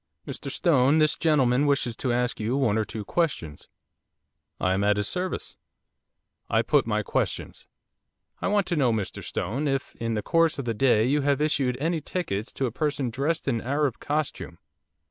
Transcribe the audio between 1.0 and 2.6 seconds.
gentleman wishes to ask you